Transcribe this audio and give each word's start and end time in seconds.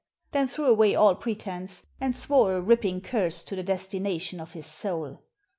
Then 0.31 0.47
threw 0.47 0.65
away 0.65 0.95
all 0.95 1.13
pretense, 1.13 1.85
and 1.99 2.15
swore 2.15 2.55
a 2.55 2.59
ripping 2.61 3.01
curse 3.01 3.43
to 3.43 3.55
the 3.55 3.61
destination 3.61 4.39
of 4.39 4.53
his 4.53 4.65
soul. 4.65 5.21